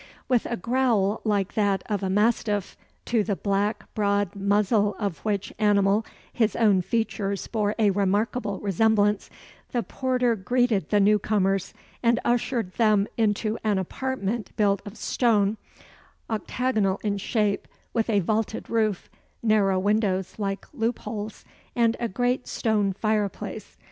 [0.27, 5.53] With a growl like that of a mastiff, to the black broad muzzle of which
[5.59, 9.29] animal his own features bore a remarkable resemblance,
[9.73, 15.57] the porter greeted the new comers, and ushered them into an apartment built of stone,
[16.31, 19.07] octagonal in shape, with a vaulted roof,
[19.43, 21.45] narrow windows like loopholes,
[21.75, 23.77] and a great stone fireplace.